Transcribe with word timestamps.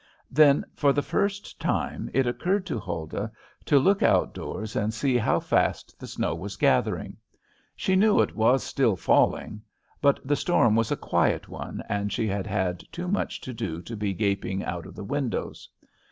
Then 0.31 0.65
for 0.73 0.93
the 0.93 1.03
first 1.03 1.59
time 1.59 2.09
it 2.11 2.25
occurred 2.25 2.65
to 2.65 2.79
Huldah 2.79 3.31
to 3.65 3.77
look 3.77 4.01
out 4.01 4.33
doors 4.33 4.75
and 4.75 4.91
see 4.91 5.15
how 5.15 5.39
fast 5.39 5.99
the 5.99 6.07
snow 6.07 6.33
was 6.33 6.55
gathering. 6.55 7.17
She 7.75 7.95
knew 7.95 8.19
it 8.19 8.35
was 8.35 8.63
still 8.63 8.95
falling. 8.95 9.61
But 10.01 10.19
the 10.25 10.35
storm 10.35 10.75
was 10.75 10.89
a 10.91 10.97
quiet 10.97 11.49
one, 11.49 11.83
and 11.87 12.11
she 12.11 12.25
had 12.25 12.47
had 12.47 12.79
too 12.91 13.07
much 13.09 13.41
to 13.41 13.53
do 13.53 13.79
to 13.83 13.95
be 13.95 14.15
gaping 14.15 14.63
out 14.63 14.87
of 14.87 14.95
the 14.95 15.03
windows. 15.03 15.69